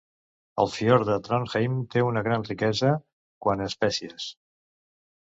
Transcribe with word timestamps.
El 0.63 0.71
fiord 0.75 1.05
de 1.09 1.17
Trondheim 1.27 1.77
té 1.93 2.05
una 2.07 2.25
gran 2.31 2.49
riquesa 2.51 2.97
quant 3.47 3.65
a 3.67 3.71
espècies. 3.75 4.31